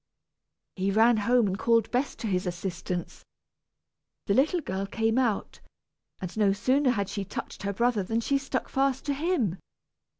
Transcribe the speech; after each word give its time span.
He 0.77 0.89
ran 0.89 1.17
home 1.17 1.45
and 1.45 1.59
called 1.59 1.91
Bess 1.91 2.15
to 2.15 2.25
his 2.25 2.47
assistance. 2.47 3.23
The 4.25 4.33
little 4.33 4.59
girl 4.59 4.87
came 4.87 5.19
out, 5.19 5.59
and 6.19 6.35
no 6.37 6.53
sooner 6.53 6.89
had 6.89 7.07
she 7.07 7.23
touched 7.23 7.61
her 7.61 7.73
brother 7.73 8.01
than 8.01 8.19
she 8.19 8.39
stuck 8.39 8.67
fast 8.67 9.05
to 9.05 9.13
him. 9.13 9.59